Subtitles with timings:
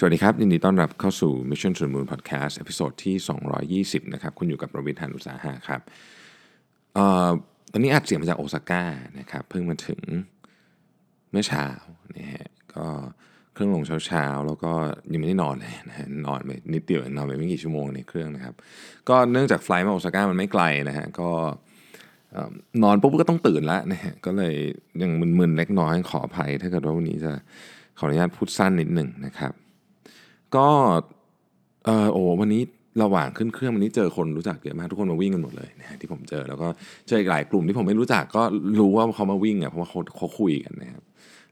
[0.00, 3.16] สวัสดีครับ ยินดีต้อนรับเข้าสู่ Mission to the Moon Podcast ตอนที่
[4.04, 5.80] 220 นะครับ คุณอยู่กับประวิทยานุสาหะครับ
[6.96, 7.30] ออ
[7.72, 8.82] ตอนนี้อัดเสียงมาจากโอซาก้า
[9.18, 10.00] นะครับ เพิ่งมาถึง
[11.30, 11.66] เมื่อเช้า
[12.16, 12.86] นะฮะก็
[13.52, 14.72] เครื่องลงเช้าๆ แล้วก็
[15.12, 18.54] ยังไม่ได้นอนเลยนะฮะนอนไปนิดเดียวนอนไปไม่กี่ชั่วโมงในเครื่องนะครับ
[19.08, 21.30] ก็เนื่องจากไฟล์มาโอซาก้ามันไม่ไกลนะฮะก็
[22.82, 24.54] นอนปุ๊บก็ต้องตื่นแล้วนะฮะก็เลย
[25.02, 27.32] ยังมึนๆเล็กน้อยขออภัย ถ้าเกิดว่าวันนี้จะ
[27.98, 29.54] ขออนุญาตพูดสั้นนิดหนึ่งนะครับ
[30.56, 30.68] ก็
[31.84, 32.62] เออโอ้วันนี้
[33.02, 36.68] ระหว่างขึ้นเครื่องวันนี้เจอคนรู้จักเยอะมากทุกคนมาวิ่งกันหมดเลยนะที่ผมเจอแล้วก็
[37.08, 38.42] เจออีกหลายกลุ่มที่ผมไม่รู้จักก็
[38.80, 41.02] รู้ว่าเขามาวิ่งอะเพราะว่าเขาเขาคุยกันนะครับ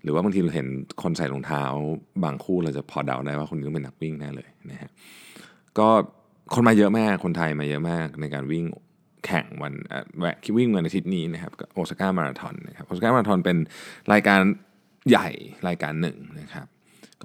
[0.03, 0.69] หรือว่าบางทีเราเห็น
[1.03, 1.63] คนใส่รองเท้า
[2.25, 4.91] บางคู่เราจะพอเดาได้ว่าคนนี้ต้องเป็นนักวิ่งแน่เลยนะฮะ
[5.79, 5.89] ก็
[6.55, 8.65] คนมาเยอะมากคนไทยมาเยอะมากในการวิ่ง
[9.27, 9.73] แข่งวัน
[10.21, 13.57] แวะวิ่งวันอาทิตย์นี้นะครับโอซาก้ามาราธอนนะครับโอซาก้ามาราธอนเป็น
[14.13, 14.41] รายการ
[15.11, 15.29] ใหญ่
[15.69, 16.67] รายการหนึ่งนะครับ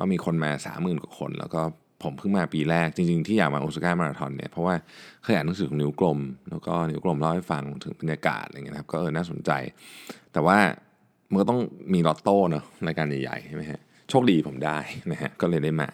[0.02, 1.62] ก็มีคนมาสามหมื่นกว่าคน แล้วก็
[2.04, 4.76] ผมเพิ่งมาปีแรกจริงๆที่อยากมาโอซาก้ามาราธอนเนี่ยเพราะว่า
[5.24, 9.52] เคยอ่านหนังสือของนิ้วกลม แล้วก็นิ้วกลมเล่าให้ฟังถึงบรรยากาศอะไรเงี้ยนะครับก็เออน่าสนใจ
[10.34, 10.58] แต่ว่า
[11.32, 11.60] มันก็ต้อง
[11.94, 14.78] มีลอตโต้เนอะรายการใหญ่ๆใช่ไหมฮะโชคดีผมได้
[15.12, 15.90] นะฮะก็เลยได้มา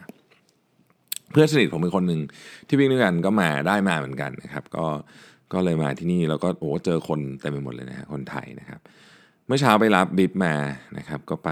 [1.32, 2.22] เพื่อนสนิทผมเป็นคนหนึ่ง
[2.68, 4.86] ที่วิ่งด้วยกันก็มาได้มาเหมือนกันนะครับ ก็
[5.54, 8.80] ก็เลยมาที่นี่แล้วก็โอ้เจอคนเต็มไปหมดเลยนะฮะคนไทยนะครับ
[9.48, 10.54] เมื่อเช้าไปรับบิบมา
[10.98, 11.50] นะครับ ก็ไป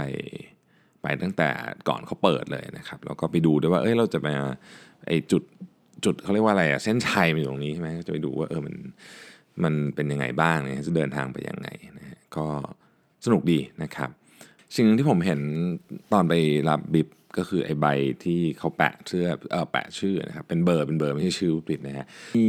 [1.06, 1.50] ไปตั้งแต่
[1.90, 4.36] ก่อนเขาเปิดเลยนะครับแล้วก็ไปดูด้วยว่าเอ้ยเราจะมา
[5.08, 5.44] ไอจุด
[6.06, 8.76] จุดเขาเรียกว่าอะไรอะเส้นชัยมันอยู่ตรงนี้ใช่ไหมก็จะไปดูว่าเออมัน
[9.64, 12.46] มันเป็นยังไงบ้างเนี่ยจะเดินทางไปยังไงนะฮะก็
[13.26, 14.10] สนุกดีนะครับ
[14.76, 15.40] สิ่งหนึ่งที่ผมเห็น
[16.14, 16.34] ตอนไป
[16.70, 17.86] รับบิบก็คือไอ้ใบ
[18.24, 22.48] ที่เขาแปะเสื้อเออแปะชื่อนะครับเป็นเบอร์เป็นเบอร์ไม่ใช่ชื่อปิดนะฮะมี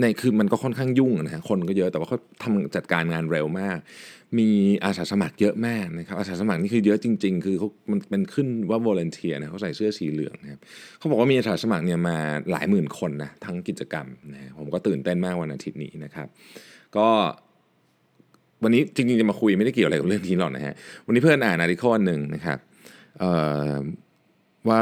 [0.00, 3.78] ในคือมันก็ค่อนข้างยุ่งนะฮะคนก็เยอะแต่ว่าเขาทำจัดการงานเร็วมาก
[4.38, 4.48] มี
[4.84, 10.60] อาสาสมัครเยอะมากนะครับอาสาสมัครนี่คือเยอะจริง ๆ คือเขามันเป็นขึ้นว่า volunteer นะเขาใส่เสื้อสีเหลืองนะครับ
[10.98, 12.16] เขาบอกว่ามีอาสาสมัครเนี่ยมา
[12.50, 16.26] หลายหมื่นคนนะทั้งกิจกรรมนะผมก็ตื่นเต้นมากวันอาทิตย์นี้นะครับ
[16.96, 17.08] ก็
[18.62, 20.74] วันนี้จริงๆจะมาคุยไม่ได้เกี่ยวอะไรกับเรื่องนี้หรอกนะฮะ
[21.06, 22.58] วันนี้เพื่อนอ่านอาร์ติเคิลหนึ่งนะครับ
[24.68, 24.78] ว่า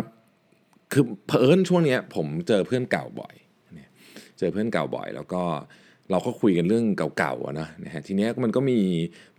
[0.93, 3.35] คือเผอิญช่วงเนี้ยผมเจอเพื่อนเก่าบ่อย
[4.39, 5.43] เจอเพื่อนเก่าบ่อย แล้วก็
[6.11, 6.85] เราก็คุยกันเรื่อง
[7.19, 8.79] เก่าๆอะนะนะฮะทีเนี้ยมันก็มี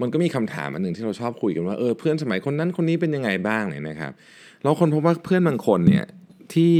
[0.01, 4.11] มันก็มีคำถามอันหนึ่งที่เราชอบคุยกันว่าเออเพื่อนสมัยคนนั้นคนนี้เป็นยังไงบ้างเนี่ยนะครับ
[4.63, 6.05] เราคนพบว่าเพื่อนบางคนเนี่ย
[6.53, 6.75] ที่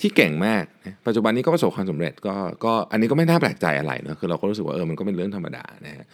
[0.00, 6.06] ที่เก่งมากนะปัจจุบันนี้ก็ประสบความสำเร็จก็ก็อันนี้ก็ไม่น่าแปลกใจอะไรเนะคือเราก็รู้สึกว่าเออมันก็เป็นเรื่องธรรมดานะฮะ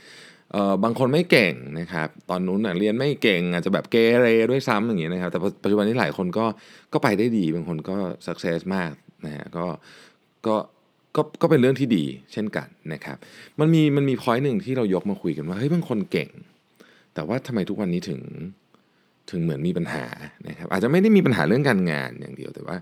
[0.53, 6.47] เอ่อบางคนไม่เก่งนะครับตอนนู้นน่ะเรียนไม่เก่งอาจจะแบบเกเรด้วยซ้ำอย่างเงี้ยนะครับแต่ปัจจุบันนี้หลายคนก็
[6.93, 7.97] ก็ไปได้ดีบางคนก็
[8.27, 8.93] สักเซสมาก
[9.27, 9.67] นะฮะก็
[10.47, 10.57] ก็
[11.17, 13.17] ก็ก็เป็นเรื่องที่ดีเช่นกันนะครับ
[13.61, 16.31] มันมีมันมีพอยต์หนึ่งที่เรายกมาคุยกันว่าเฮ้ยบางคนเก่ง
[17.15, 18.21] แต่ว่าทำไมทุกวันนี้ถึง
[19.31, 20.05] ถึงเหมือนมีปัญหา
[20.49, 22.77] นะครับ อาจจะไม่ได้มีปัญหาเรื่องการงานอย่างเดียวแต่ว่า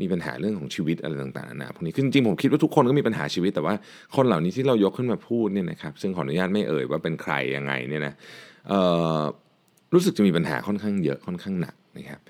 [0.00, 3.74] มีปัญหาเรื่องของชีวิตอะไรต่างๆนานาพวกนี้คือจริงผมคิดว่าทุกคนก็มีปัญหาชีวิต แต่ว่า
[4.16, 8.14] คนเหล่านี้ที่เรายกขึ้นมาพูดเนี่ยนะครับซึ่งขออนุญาตไม่เอ่ยว่าเป็นใครยังไงเนี่ยนะ
[8.68, 8.80] เอ่
[9.18, 9.20] อ
[9.94, 12.20] รู้สึกจะมีปัญหาค่อนข้างเยอะค่อนข้างหนักนะครับ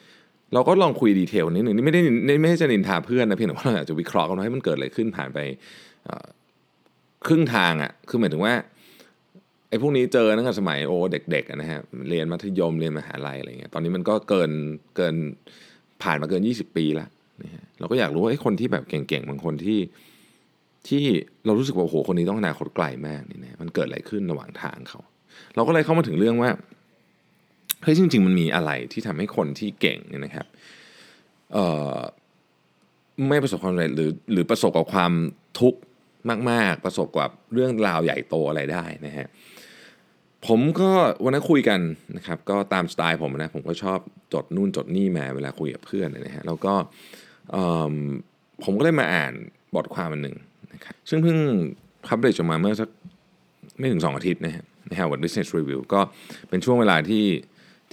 [0.54, 2.02] เราก็ลองคุยดีเทลนิดหนึ่งนี่ไม่ได้
[2.42, 5.38] ไม่ได้จะนินทาเพื่อนนะเพียงแต่ว่าเราอยากจะวิเคราะห์กันว่าให้มันเกิดอะไรขึ้นผ่านไป
[7.26, 8.54] ครึ่งทางอะคือหมายถึงว่า
[9.68, 14.50] ไอ้พวกนี้เจอตั้งแต่สมัยโอ้เด็กๆนะฮะเรียนมัธยมเรียนมหาลัยอะไรเงี้ยตอนนี้มันก็เกิน
[14.96, 15.14] เกิน
[16.02, 17.06] ผ่านมาเกิน 20 ปีละ
[17.42, 19.78] นะฮะเราก็อยากรู้ว่าไอ้คนที่แบบเก่งๆบางคนที่
[20.88, 21.04] ที่
[21.46, 25.00] เรารู้สึกว่าโอ้โหคนนี้ต้องอนาคตไกลมากนี่นะมันเกิดอะไรขึ้นระหว่างทางเขา
[25.54, 26.50] เราก็เลยเข้ามาถึงเรื่องว่า
[27.82, 30.46] เฮ้ยจริง ๆ มันมีอะไรที่ทำให้คนที่เก่งเนี่ยนะครับ
[33.28, 35.12] ไม่ประสบความสำเร็จหรือหรือประสบกับความ
[35.60, 35.80] ทุกข์
[36.50, 39.26] มาก ๆ ประสบกับเรื่องราวใหญ่โตอะไรได้นะฮะ
[40.46, 40.90] ผมก็
[41.24, 41.80] วันนั้นคุยกัน
[42.16, 43.98] นะครับก็ตามสไตล์ผมนะผมก็ชอบ
[44.32, 46.74] จดนู่นจดนี่มาเวลาคุยกับเพื่อนนะฮะแล้วก็
[48.64, 49.32] ผมก็เลยมาอ่าน
[49.74, 50.36] บทความอันหนึ่ง
[50.72, 51.36] นะครับซึ่งเพิ่ง
[52.06, 52.88] พับเดชออกมาเมื่อสัก
[53.78, 56.00] ไม่ถึง 2 อาทิตย์นะฮะใน Harvard Business Review ก็
[56.48, 57.24] เป็นช่วงเวลาที่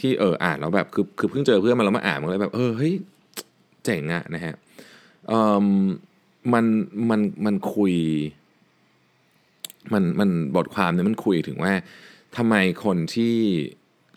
[0.02, 2.94] ที่เอออ่านแล้วแบบคือคือเพิ่งเจอเพื่อนมาแล้วมาอ่านมันเลยแบบเออเฮ้ย
[3.86, 4.56] เจ๋งอะนะฮะ
[5.28, 5.66] เอ่ม
[6.54, 6.66] มัน
[7.10, 7.94] มันมันคุย
[9.94, 11.74] มันมันบทความเนี่ยมันคุยถึงว่า
[12.38, 12.56] ทำไม
[12.86, 13.36] คนที่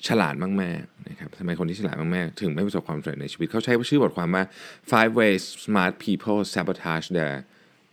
[0.08, 0.50] ฉลาดมา
[0.80, 4.44] กๆนะครับทำไมคนที่ฉลาดมากๆ ถึงไม่ประสบความสำเร็จในชีวิต เขาใช้ชื่อบทความว่า
[4.90, 7.34] five ways smart people sabotage their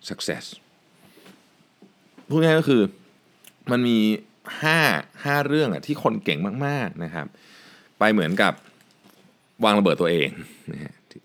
[0.09, 0.45] success
[2.30, 2.81] พูดง่ายก็คือ
[3.71, 4.00] มันมี
[4.63, 4.80] ห้า
[5.25, 7.27] ห้าเรื่องอะที่คนเก่งมากๆนะครับ
[8.00, 8.54] ไปเหมือนกับ
[9.66, 10.30] วางระเบิดตัวเอง
[10.74, 11.22] นะฮะที่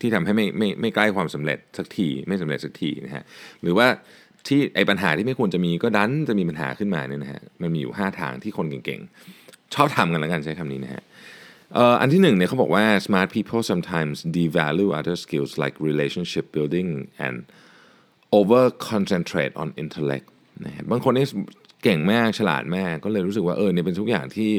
[0.00, 3.22] ที่ทำให้ไม่ไม่ไม่ใกล้ความสำเร็จสักทีไม่สำเร็จสักทีนะฮะ
[3.62, 3.86] หรือว่า
[4.46, 11.02] ที่ไอ้ปัญหาที่ไม่ควรจะมีก็ดันจะมีปัญหาขึ้นมาเนี่ยนะฮะมันมีอยู่ 5 ทางที่คนเก่งๆ ชอบทำกันแล้วกันใช้คำนี้นะฮะ
[11.74, 16.88] เอ่ออันที่หนึ่งเนี่ยเขาบอกว่า smart people sometimes devalue other skills like relationship building
[17.26, 17.36] and
[18.38, 20.26] over concentrate on intellect
[20.64, 21.26] นะฮะบางคนนี่
[21.82, 24.50] เก่งมากฉลาดมากก็เลยรู้สึกว่าเออเนี่ยเป็นทุกอย่างที่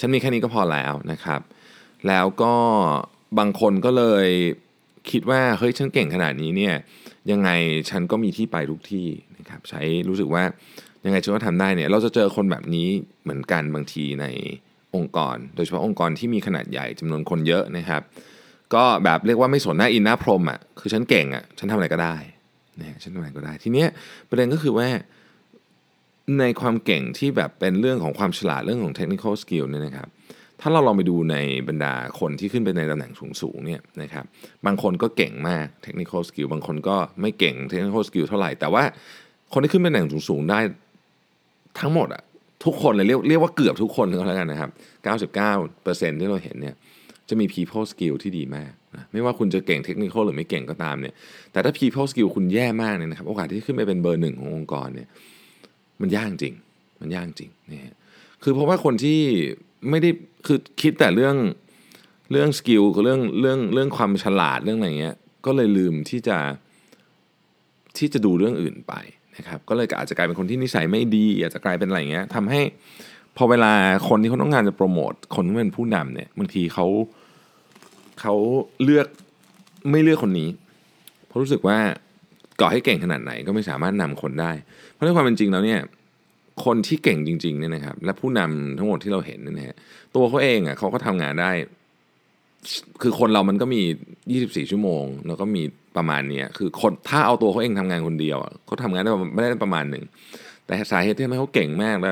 [0.00, 1.40] ฉันมีแค่นี้ก็พอแล้วนะครับ
[2.08, 2.54] แล้วก็
[3.38, 4.28] บางคนก็เลย
[5.10, 6.74] คิดว่าเฮ้ยฉันเก่งขนาดนี้เนี่ย
[7.30, 7.50] ยังไง
[7.90, 9.06] ฉันก็มีที่ไปทุกที่
[9.38, 10.42] นะครับใช้รู้สึกว่า
[11.04, 12.88] ยังไงฉันก็ทำได้เนี่ยเราจะเจอคนแบบนี้
[13.22, 14.26] เหมือนกันบางทีใน
[14.94, 18.02] องค์กร โดยเฉพาะองค์กรที่มีขนาดใหญ่จำนวนคนเยอะนะครับ
[18.74, 22.16] ก็แบบเรียกว่าไม่สนหน้าอินหน้าพรมอะคือฉันเก่งอะฉันทำอะไรก็ได้
[22.80, 23.88] นะฉันทำอะไรก็ได้ทีเนี้ย
[24.28, 24.88] ประเด็นก็คือว่า
[26.40, 30.08] ในความเก่งที่แบบเป็นเรื่องของความฉลาดเรื่องของ technical skill เนี่ยนะครับ
[30.60, 31.36] ถ้าเราลองไปดูใน
[31.68, 33.12] บรรดาคนที่ขึ้นไปในตำแหน่ง
[33.42, 34.24] สูงๆเนี่ยนะครับ
[34.66, 38.84] บางคนก็เก่งมาก technical skill บางคนก็ไม่เก่ง technical skill เท่าไหร่ แต่ว่า
[39.52, 40.58] คนที่ขึ้นไปตำแหน่งสูงๆได้
[41.80, 42.22] ทั้งหมดอะ
[42.64, 44.70] ทุกคนเลยเรียกเรียกว่าเกือบทุกคนก็แล้วกันนะครับ
[45.50, 46.74] 99%ที่เราเห็นเนี่ย
[47.28, 51.14] จะมี people skill ที่ดีมากนะไม่ว่าคุณจะเก่ง technical หรือไม่เก่งก็ตามเนี่ย
[51.52, 55.08] แต่ถ้า people skill คุณแย่มากเนี่ยนะครับโอกาสที่ขึ้นไปเป็นเบอร์หนึ่งขององค์กรเนี่ย
[56.00, 56.54] มันยากจริง
[57.00, 57.94] มันยากจริงนะฮะ
[58.42, 59.20] คือเพราะว่าคนที่
[59.90, 60.10] ไม่ได้
[60.46, 61.36] คือคิดแต่เรื่อง
[62.30, 66.38] เรื่องสกิลเรื่องเรื่องเรื่องความฉลาดเรื่องอะไรเงี้ยก็เลยลืมที่จะ
[67.96, 68.94] ที่จะดูเรื่องอื่นไป
[69.36, 72.60] นะครับก็เลยอาจจะกลายเป็นคนที่นิสัยไม่ดีอาจจะกลายเป็นอะไรเงี้ยทำให้
[73.36, 73.72] พอเวลา
[74.08, 76.86] คนที่เขาต้องการจะโปรโมทคนที่เป็นผู้นำเนี่ยบางทีเขา
[78.20, 78.34] เขา
[78.84, 79.06] เลือก
[79.90, 80.48] ไม่เลือกคนนี้
[81.26, 81.78] เพราะรู้สึกว่า
[82.60, 84.52] ก่อให้เก่งขนาดไหนก็ไม่สามารถนำคนได้
[84.92, 85.80] เพราะในความเป็นจริงแล้วเนี่ย
[86.64, 89.76] คนที่เก่งจริงๆเนี่ยนะครับและผู้นำทั้งหมดที่เราเห็นเนี่ยนะฮะ
[90.14, 91.50] ตัวเขาเองอะเขาก็ทำงานได้
[93.02, 93.82] คือคนเรามันก็มี
[94.26, 95.62] 24 ชั่วโมง แล้วก็มี
[95.96, 100.04] ประมาณเนี้ยคือคนถ้าเอาตัวเขาเองทำงานคนเดียวอะเขาทำงานได้ไม่ได้ประมาณหนึ่ง
[100.66, 102.10] แต่สาเหตุที่ทำให้เขาเก่งมากและ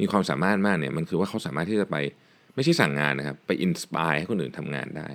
[0.00, 1.96] มีความสามารถมากเนี่ยมันคือว่าเขาสามารถที่จะไป
[2.54, 5.08] ไม่ใช่สั่งงานนะครับ ไปอินสปายให้คนอื่นทำงานได้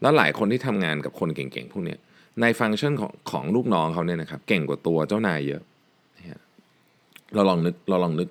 [0.00, 1.98] แล้วหลายคนที่ทำงานกับคนเก่งๆพวกเนี้ย
[2.40, 5.62] ในฟังก์ชันของของลูกน้องเขาเนี่ยนะครับเก่งกว่าตัวเจ้านายเยอะ
[6.16, 6.40] นะฮะ
[7.34, 8.28] เราลองนึกเราลองนึก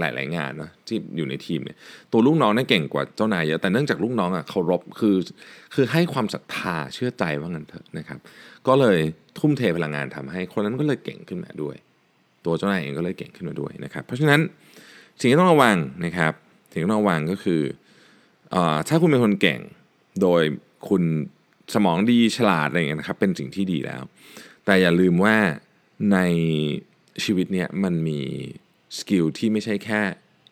[0.00, 1.76] หลาย ๆ งานนะที่อยู่ในทีมเนี่ย
[2.12, 5.16] ตัวลูกน้องเนี่ยเก่งกว่าเจ้านายเยอะแต่เนื่องจากลูกน้องอะเคารพคือ
[5.74, 8.18] คือให้ความศรัทธาเชื่อใจว่างั้นเถอะนะครับ
[8.66, 8.98] ก็เลย
[9.38, 11.76] ทุ่มเทพลังงานทำให้ คนนั้นก็เลยเก่งขึ้นมาด้วย
[12.44, 14.40] ตัวเจ้านายเองก็เลยเก่งขึ้นมาด้วยนะครับ เพราะฉะนั้น
[15.20, 16.32] สิ่งที่ต้องระวังนะครับ
[16.70, 17.60] สิ่งที่ต้องระวังก็คือ
[18.50, 19.60] เออถ้าคุณเป็นคนเก่ง
[20.22, 20.42] โดย
[20.88, 21.02] คุณ
[21.74, 24.02] สมองดีฉลาดอะไรอย่างเงี้ยนะครับเป็นสิ่งที่ดีแล้ว
[24.64, 25.36] แต่อย่าลืมว่า
[26.12, 26.18] ใน
[27.24, 28.20] ชีวิตเนี้ยมันมี
[28.98, 30.00] skill ที่ไม่ใช่แค่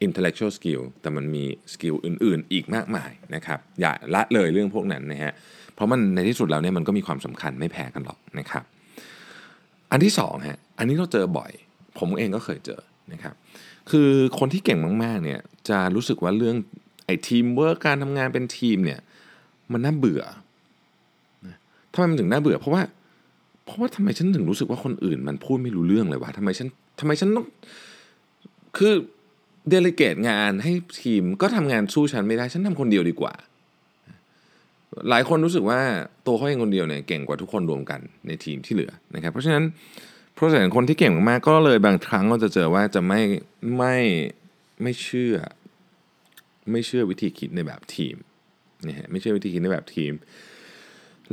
[0.06, 5.32] intellectual skill แต่มันมี skill อื่น ๆ อีกมากมายนะครับอย่าละเลยเรื่องพวกนั้นนะฮะ
[5.75, 8.65] เพราะมันในที่สุดแล้วเนี่ยมันก็มีความสำคัญไม่แพ้กันหรอกนะครับ
[9.91, 11.50] อันที่สองฮะอันนี้เราเจอบ่อย
[11.99, 12.81] ผมเองก็เคยเจอ
[13.12, 13.35] นะครับ
[13.91, 16.56] คือคนที่เก่งมาก ๆ เนี่ยจะรู้สึกว่าเรื่อง
[17.06, 19.00] ไอ้ทีมเวิร์กการทำงานเป็นทีมเนี่ย
[19.73, 20.23] มันน่าเบื่อ
[21.93, 22.82] ทำไมมันถึงน่าเบื่อ เพราะว่า
[23.64, 26.69] เพราะว่าทำไมฉันถึงรู้สึกว่าคนอื่น มันพูดไม่รู้เรื่องเลยวะทำไมฉัน
[27.00, 27.46] ทำไมฉันต้อง
[28.76, 28.93] คือ
[29.70, 33.35] delegate งานให้ทีมก็ทำงานสู้ฉันไม่ได้ฉันทำคนเดียวดีกว่า
[35.11, 35.81] หลายคนรู้สึกว่า
[36.26, 39.64] ตัวเขาเองคนเดียวเนี่ยเก่งกว่าทุกคนรวมกันในทีมที่เหลือนะครับ เพราะฉะนั้น
[40.34, 43.20] เพราะฉะนั้นคนที่เก่งมากๆก็เลยบางครั้งเราจะเจอว่าจะไม่
[43.76, 43.96] ไม่
[44.82, 45.37] ไม่เชื่อ
[46.70, 48.17] ไม่เชื่อวิธีคิดในแบบทีม
[48.87, 50.12] นะฮะไม่เชื่อวิธีคิดในแบบทีม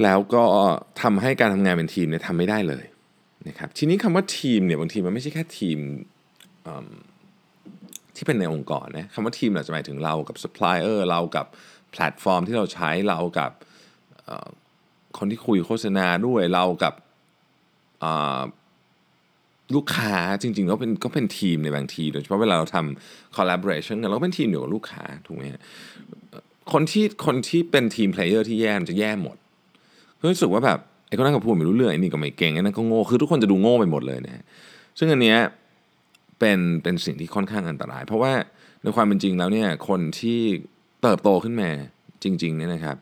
[0.03, 0.44] แล้วก็
[1.01, 2.86] ทำให้การทำงานเป็นทีมเนี่ยทำไม่ได้เลย
[3.48, 5.79] นะครับทีนี้คำว่าทีมเนี่ยบางทีมันไม่ใช่แค่ทีม
[8.15, 11.46] ที่เป็นในองค์กรนะคำว่าทีมเราจะหมายถึงเรากับซัพพลายเออร์เรากับ
[11.91, 13.51] แพลตฟอร์มที่เราใช้เรากับ
[15.17, 16.93] คนที่คุยโฆษณาด้วยเรากับ
[19.75, 25.43] ลูกค้าจริงๆก็เป็นก็เป็นทีมในบางที โดยเฉพาะเวลาเราทำ collaboration เราก็เป็นทีมเดียวกับลูกค้าถูกไหม
[26.72, 29.38] คนที่คนที่เป็น team player ที่แย่มันจะแย่หมด
[30.34, 34.44] รู้สึกว่าแบบไอ้คนนั้นก็พูดไม่รู้เรื่องไอ้นี่ก็ไม่เก่งไอ้นั่นก็โง่คือทุกคนจะดูโง่ไปหมดเลยนะ
[34.98, 35.38] ซึ่งอันเนี้ย
[36.39, 38.34] เป็นเป็นสิ่งที่ค่อนข้างอันตราย เพราะว่า
[38.82, 40.39] ในความเป็นจริงแล้วเนี่ยคนที่
[41.01, 41.70] เติบโตขึ้นมา
[42.24, 42.98] จริงๆเนี่ยนะครับ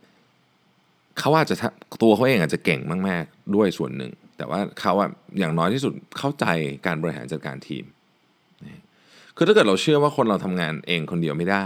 [1.19, 1.55] เขาอาจจะ
[2.01, 6.45] ตัวเขาเองอาจจะเก่งมาก ๆ ด้วยส่วนหนึ่ง แต่ว่าเขาอะอย่างน้อยที่สุดเข้าใจ
[6.85, 7.85] การบริหารจัดการทีม
[9.37, 11.65] คือถ้าเกิดเราเชื่อว่าคนเราทำงานเองคนเดียวไม่ได้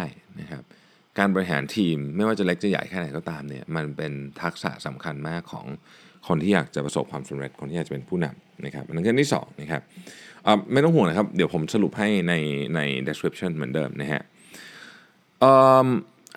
[1.20, 5.66] การบริหารทีมไม่ว่าจะเล็กจะใหญ่แค่ไหนก็ตามเนี่ยมันเป็นทักษะสำคัญมากของ
[6.28, 9.82] คนที่อยากจะประสบความสำเร็จคนที่อยากจะเป็นผู้นำนะครับอันนั้นคือที่2นะครับ
[10.72, 12.34] ไม่ต้องห่วงนะครับ เดี๋ยวผมสรุปให้ใน
[12.76, 14.22] ใน description เหมือนเดิมนะฮะ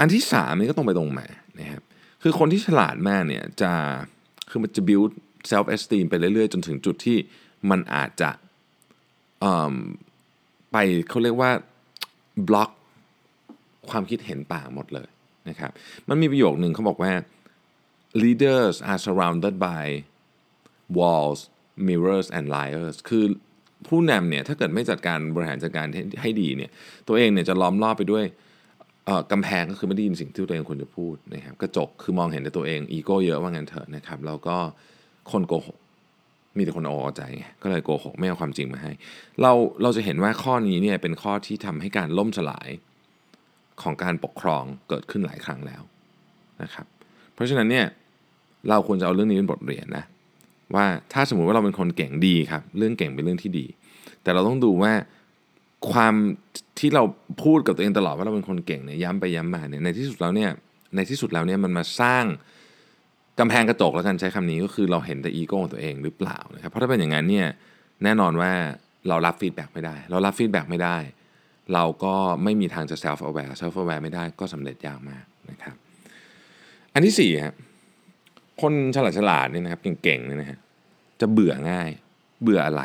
[0.01, 1.27] อันที่3นี่ก็ตรงไปตรงมา
[1.61, 1.83] นะครับ
[2.23, 3.73] คือคนที่ฉลาดมากเนี่ยจะ
[4.51, 5.11] คือมันจะ build
[5.51, 7.17] self esteem ไปเรื่อยๆ จนถึงจุดที่
[7.71, 8.31] มันอาจจะ
[10.73, 10.77] ไป
[11.09, 11.51] เขาเรียกว่า
[12.49, 12.71] บล็อก
[13.91, 15.09] ความคิดเห็นต่างหมดเลย
[15.49, 15.71] นะครับ
[16.09, 17.13] มันมีประโยคหนึ่งเขาบอกว่า
[18.23, 19.85] leaders are surrounded by
[20.99, 21.41] walls
[21.89, 23.25] mirrors and liars คือ
[23.89, 25.87] ผู้นำเนี่ยถ้าเกิดไม่จัดการบริหารจัดการ
[26.21, 26.71] ให้ดีเนี่ย
[27.09, 28.25] ตัวเองเนี่ยจะล้อมรอบไปด้วย
[29.33, 34.57] กำแพงก็คือไม่ได้ยินสิ่งที่ตัวเองควรจะพูดนะครับกระจกคือมองเห็นแต่ตัวเองอีโก้เยอะว่างั้นเถอะนะครับแล้วก็
[35.31, 35.79] คนโกหก
[36.57, 38.93] มีแต่คนเอาอใจไงก็เลยโกหกไม่เอาความจริงมาให้
[39.43, 42.69] เราเราจะเห็นว่าข้อนี้เนี่ยเป็นข้อที่ทำให้การล่มสลาย
[43.83, 45.83] ของการปกครองเกิดขึ้นหลายครั้งแล้ว
[46.63, 46.87] นะครับ
[47.35, 47.87] เพราะฉะนั้นเนี่ย
[48.69, 50.05] เราควรจะเอาเรื่องนี้เป็นบทเรียนนะ
[50.75, 53.67] ว่าถ้าสมมุติว่าเราเป็นคนเก่งดีครับ เรื่องเก่งเป็นเรื่องที่ดี
[54.23, 54.93] แต่เราต้องดูว่า
[55.91, 56.15] ความ
[56.79, 57.03] ที่เรา
[57.43, 60.51] พูดกับตัวเองตลอดว่าเราเป็นคนเก่งเนี่ยย้ำไปย้ำมาเนี่ยในที่สุดแล้วเนี่ย
[60.97, 62.25] ในที่สุดแล้วเนี่ยมันมาสร้าง
[63.39, 67.49] กำแพงกระจกแล้วกันใช้คำนี้ก็คือเราเห็นแต่อีโก้ของตัวเองหรือเปล่านะครับเพราะถ้าเป็นอย่างนั้นเนี่ย
[68.05, 68.53] แน่นอนว่า
[69.09, 70.97] เรารับ feedback ไม่ได้ เรารับ feedback ไม่ได้
[71.75, 75.75] เราก็ไม่มีทางจะ self aware self aware ไม่ได้ก็สำเร็จยากมากนะครับ
[76.95, 77.55] อันที่สี่ครับ
[78.63, 80.59] คนฉลาดฉลาดเนี่ยนะครับเก่งๆเนี่ยนะฮะ
[81.21, 81.91] จะเบื่อง่าย
[82.43, 82.83] เบื่ออะไร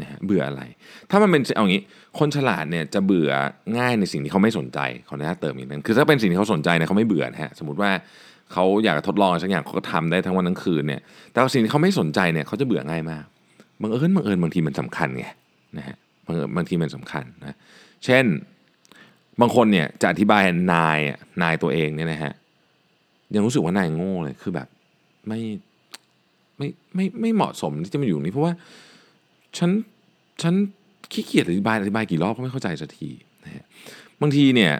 [0.00, 0.62] นะฮะเบื่ออะไร
[1.10, 1.82] ถ้ามันเป็นเอางี้
[2.18, 3.30] คนฉลาดเนี่ยจะเบื่อ
[3.78, 7.90] ง่ายในสิ่งที่เขาไม่สนใจขออนุญาตเติมอีกนึงคือถ้าเป็นสิ่งที่เขาสนใจเนี่ยเขาไม่เบื่อนะฮะสมมติว่า
[8.52, 11.00] เขาอยากทดลองสักอย่างเขาก็ทำได้ทั้งวันทั้งคืนเนี่ย
[11.32, 13.24] แต่สิ่งที่เขาไม่สนใจเนี่ยเขาจะเบื่อง่ายมาก
[13.80, 15.26] บางเอิญบางเอิญบางทีมันสำคัญไง
[15.78, 15.96] นะฮะ
[16.26, 17.56] บางเอิญบางทีมันสำคัญนะ
[18.06, 18.26] เช่น
[19.40, 20.98] บางคนเนี่ยจะอธิบายนาย
[21.42, 22.32] นายตัวเองเนี่ยนะฮะ
[23.34, 24.68] ยังรู้สึกว่านายโง่เลยคือแบบ
[25.28, 25.40] ไม่
[26.56, 28.52] ไม่ไม่ไม่เหมาะสมที่จะมาอยู่นี้เพราะว่า
[29.58, 29.70] ฉัน
[30.42, 30.54] ฉัน
[31.12, 33.10] ขี้เกียจอธิบายอธิบายกี่รอบก็ไม่เข้าใจสักที
[33.44, 33.64] นะฮะ
[34.20, 34.72] บางทีเนี่ย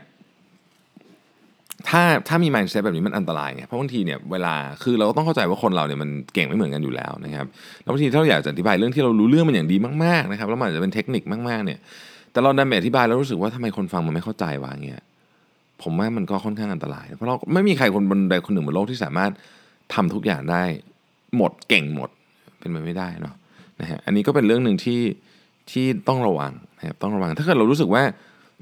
[1.88, 7.46] ถ้าถ้ามี mindset แบบนี้มันอันตรายไงเพราะบางทีเนี่ยเวลาคือเราก็ต้องเข้าใจว่าคนเราเนี่ยมันเก่งไม่เหมือนกันอยู่แล้วนะครับ
[7.82, 11.78] แล้วบางทีถ้าเราอยากจะอธิบายเรื่องที่เรารู้เรื่องมันอย่างดีมากๆนะครับแล้วมันอาจจะเป็นเทคนิคมากๆเนี่ย
[12.36, 15.02] แต่เราดันไปอธิบายแล้วรู้สึกว่าทำไมคนฟังมันไม่เข้าใจวะเงี้ย
[15.82, 19.32] ผมว่ามันก็ค่อนข้างอันตราย เพราะเราไม่มีใครคนบนใดคนหนึ่งบนโลกที่สามารถ
[19.94, 20.62] ทำทุกอย่างได้
[21.36, 22.10] หมดเก่งหมด
[22.58, 23.34] เป็นไปไม่ได้เนาะ
[23.80, 25.00] นะฮะอันนี้ก็เป็นเรื่องหนึ่งที่
[25.70, 28.02] ที่ต้องระวังนะครับต้องระวัง ถ้าเกิดเรารู้สึกว่า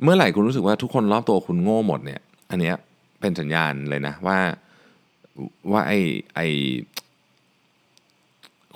[0.02, 2.74] เมื่อไหร่คุณรู้สึกว่าทุกคนรอบตัวคุณโง่หมดเนี่ย อันเนี้ย
[3.20, 4.38] เป็นสัญญาณเลยนะว่า
[5.72, 5.92] ว่าไอ
[6.34, 6.40] ไอ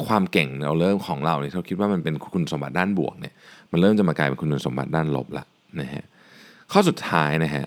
[0.07, 3.35] ความเก่งเราเริ่มของเราเนี่ยเราคิดว่ามันเป็นคุณสมบัติด้านบวกเนี่ย
[3.73, 5.45] มันเริ่มจะมากลายเป็นคุณสมบัติด้านลบละ
[5.81, 6.05] นะฮะ
[6.73, 7.65] ข้อสุดท้ายนะฮะ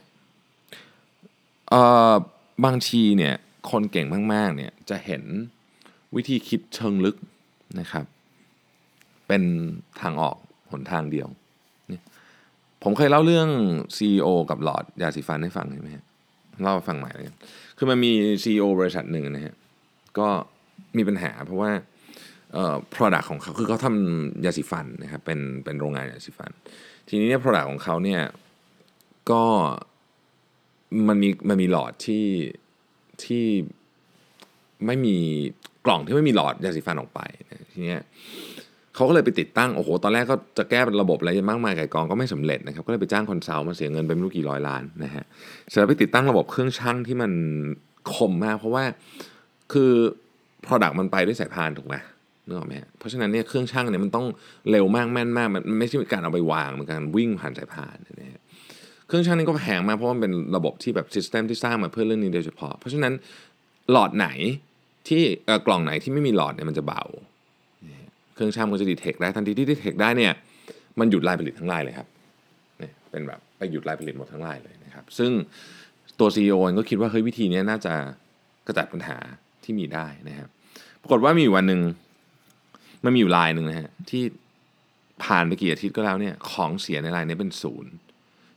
[2.66, 3.34] บางทีเนี่ย
[3.72, 5.24] คนเก่งมากๆเนี่ยจะเห็น
[6.16, 7.18] วิธีคิดเชิงลึก
[7.80, 8.06] นะครับ
[9.28, 9.44] เป็น
[10.02, 10.38] ทางออก
[10.72, 11.28] หนทางเดียว
[12.84, 13.50] ผมเคยเล่าเรื่อง
[13.98, 15.90] CEO กับหลอดยาสีฟันให้ฟังใช่ไหม
[16.64, 17.26] เล่าฟังใหม่เลย
[17.78, 18.12] คือมันมี
[18.44, 19.56] CEO บริษัทหนึ่งนะฮะ
[20.20, 20.28] ก็
[20.98, 21.72] มีปัญหาเพราะว่า
[22.96, 26.52] product ของเขาคือเขาทำยาสีฟันนะครับเป็นเป็นโรงงานยาสีฟัน
[27.10, 28.22] ทีนี้เนี่ย product ของเขาเนี่ย
[29.32, 29.44] ก็
[31.08, 32.26] มันมีมันมีหลอดที่
[33.24, 33.46] ที่
[34.86, 35.18] ไม่มี
[35.86, 37.20] กล่องที่ไม่มีหลอดยาสีฟันออกไป
[37.72, 38.02] ทีเนี้ย
[38.96, 45.24] เขาก็เลยไปติดตั้งโอ้โหตอนแรกก็จะแก้ระบบอะไรมากมายก่ายกองก็ไม่สำเร็จนะครับก็เลยไปจ้าง consult มาเสียเงินไปไม่รู้กี่ร้อยล้านนะฮะ
[45.68, 47.32] เสร็จแล้วไปติดตั้งระบบเครื่องช่างที่มัน
[48.14, 48.84] คมมาก เพราะว่า
[49.74, 49.92] คือ
[50.66, 51.96] Product มันไปด้วยสายพานถูกไหม
[52.52, 54.26] นึกออกไหมเพราะฉะนั้นเนี่ยเครื่องช่างเนี่ยมันต้อง
[54.72, 58.42] เร็วมากแม่นมากมันไม่ใช่การเอาไปวางมันการวิ่งผ่านสายพานนะฮะ
[59.08, 63.14] เครื่องช่างนี่ก็แพงมากเพราะมันเป็นระบบที่แบบซิสเต็มที่สร้างมาเพื่อเรื่องนี้โดยเฉพาะ เพราะฉะนั้น
[63.92, 64.28] หลอดไหน
[65.08, 65.22] ที่
[65.68, 67.04] กล่องไหนที่ไม่มีหลอดเนี่ยมันจะเบา
[68.36, 70.34] เครื่องช่างมันจะดีเทคได้ทันทีที่ดีเทคได้เนี่ย
[71.00, 72.08] มันหยุดลายผลิตทั้งลายเลยครับ
[72.80, 75.32] เนี่ยเป็นแบบไปหยุดลายผลิตหมดทั้งลายเลยนะครับ ซึ่ง
[76.20, 77.94] ตัว CEO ก็คิดว่าเฮ้ยวิธีนี้น่าจะ
[78.68, 79.18] กระจัดปัญหา
[79.64, 80.50] ที่มีได้นะครับ
[81.02, 81.82] ปรากฏว่ามีวันหนึ่ง
[83.04, 84.24] มันมีอยู่ลายหนึ่งนะฮะที่
[85.24, 87.92] ผ่านไปกี่อาทิตย์ก็แล้วเนี่ยของเสียในลายนี้เป็นศูนย์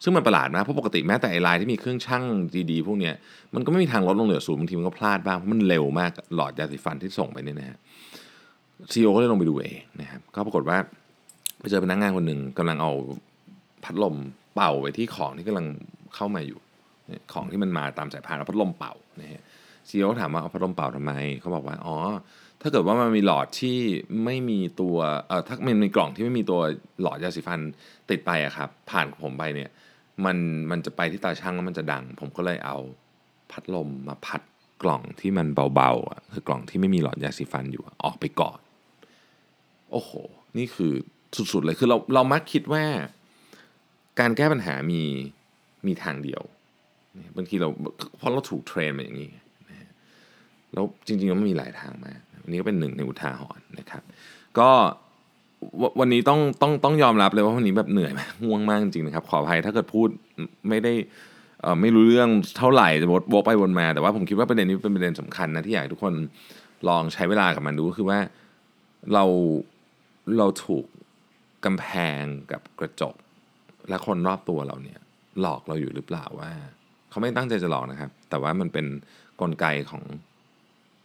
[0.02, 2.24] ซึ่งมันประหลาดนะเพราะปกติแม้แต่ไอไลน์ที่มีเครื่องช่าง
[2.70, 3.14] ดีๆพวกเนี้ย
[3.54, 7.78] มันก็ไม่มีทางลดลงเหลือศูนย์บางทีมันก็พลาดบ้างเพราะมันเร็วมากหลอดยาสีฟันที่ส่งไปเนี่ยนะฮะ
[8.92, 10.78] ซีโอก็เลยลงไปดูเองนะครับก็ปรากฏว่า
[11.60, 12.92] ไปเจอพนักงานคนหนึ่งกำลังเอา
[13.84, 14.16] พัดลม
[14.54, 15.66] เป่าไปที่ของที่กำลัง
[16.14, 16.58] เข้ามาอยู่
[17.32, 19.42] ของที่มันมาตามสายพานเอาพัดลมเป่านะฮะ
[19.88, 21.96] ซีโอถามว่าเอาพัดลมเป่าทำไมเขาบอกว่าอ๋อ
[22.66, 23.78] ถ้าเกิดว่ามันมีหลอดที่
[24.24, 24.96] ไม่มีตัว
[25.28, 26.60] เอ่อถ้ามันมีกล่องที่ไม่มีตัว
[27.02, 27.60] หลอดยาสีฟัน
[28.10, 29.70] ติดไปอะครับ ผ่านผมไปเนี่ย
[30.24, 30.36] มัน
[30.70, 32.76] มันจะไปที่ตาช่างแล้วมันจะดัง ผมก็เลยเอา
[33.50, 34.40] พัดลมมาพัด
[34.82, 38.58] กล่องที่มันเบาๆอะคือกล่องที่ไม่มีหลอดยาสีฟันอยู่ออกไปก่อน
[39.90, 40.10] โอ้โห
[40.58, 40.92] นี่คือ
[41.52, 42.84] สุดๆเลยคือเราเรามักคิดว่า
[44.20, 45.02] การแก้ปัญหามี
[45.86, 46.42] มีทางเดียว
[47.36, 47.68] บางทีเรา
[48.18, 49.32] เพราะเราถูกเทรนมาอย่างนี้
[50.72, 54.02] แล้วจริงๆมันมีหลายทางมาก อันนี้ก็เป็นหนึ่งในอุทาหรณ์นะครับ
[54.58, 54.70] ก็
[56.00, 60.08] วันนี้ต้องต้องต้องยอมรับเลยว่าวันนี้แบบเหนื่อยมากง่วงมากจริงๆนะครับขออภัยถ้าเกิดพูด
[60.68, 60.92] ไม่ได้
[61.80, 66.14] ไม่รู้เรื่องเท่าไหร่จะวกไปวนมาแต่ว่าผมคิดว่าประเด็นนี้เป็นประเด็นสำคัญนะที่อยากให้ทุกคน
[66.88, 68.18] ลองใช้เวลากับมันดูก็คือว่า
[69.12, 69.24] เรา
[70.38, 70.84] เราถูก
[71.64, 71.86] กำแพ
[72.20, 72.22] ง
[72.52, 73.14] กับกระจก
[73.88, 74.98] และคนรอบตัวเราเนี่ย
[75.40, 76.50] หลอกเราอยู่หรือเปล่าว่า
[77.10, 78.86] เขาไม่ตั้งใจจะหลอกนะครับ แต่ว่ามันเป็น
[79.40, 80.02] กลไกของ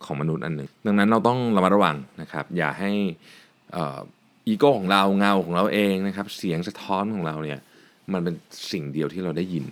[0.06, 2.92] ของมนุษย์อันหนึ่งดังนั้นเราต้องระมัดระวังนะครับ อย่าให้
[4.48, 7.60] อีโก้ของเราเงาของเราเองนะครับ เสียงสะท้อนของเราเนี่ย
[8.14, 8.36] มันเป็น
[8.72, 9.66] สิ่งเดียวที่เราได้ยิน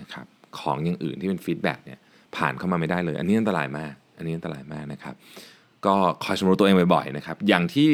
[0.00, 0.26] นะครับ
[0.58, 1.98] ของอย่างอื่นที่เป็น feedback เนี่ย
[2.36, 5.14] ผ่านเข้ามาไม่ได้เลย อันนี้อันตรายมาก อันนี้อันตรายมากนะครับ
[5.86, 5.94] ก็
[6.24, 7.90] คอยสำรวจตัวเองบ่อยๆนะครับ อย่างที่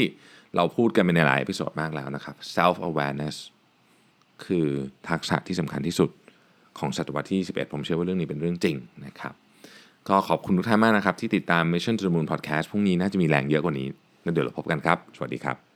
[0.56, 3.36] เราพูดกันไปในหลาย episode มากแล้วนะครับ self awareness
[4.44, 4.66] คือ
[5.08, 6.10] ทักษะที่สำคัญที่สุด
[6.78, 8.76] ของศตวรรษที่ 21 ผมเชื่อว่าเรื่องนี้เป็นเรื่องจริง
[9.06, 9.34] นะครับ
[10.08, 13.88] ก็ขอบคุณทุกท่านมากนะครับ ที่ติดตาม Mission to the Moon Podcast พรุ่งนี้น่าจะมีแรงเยอะกว่านี้
[14.22, 15.73] แล้วเดี๋ยวเราพบกันครับ สวัสดีครับ